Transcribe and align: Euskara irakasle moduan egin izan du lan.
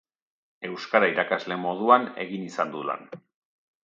Euskara 0.69 1.09
irakasle 1.11 1.57
moduan 1.65 2.07
egin 2.23 2.47
izan 2.47 2.73
du 2.77 2.81
lan. 2.91 3.05